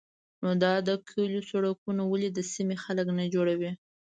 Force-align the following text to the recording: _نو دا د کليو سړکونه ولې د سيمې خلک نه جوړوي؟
_نو 0.41 0.49
دا 0.63 0.73
د 0.87 0.89
کليو 1.09 1.41
سړکونه 1.51 2.01
ولې 2.07 2.29
د 2.31 2.39
سيمې 2.53 2.75
خلک 2.83 3.07
نه 3.17 3.25
جوړوي؟ 3.33 3.71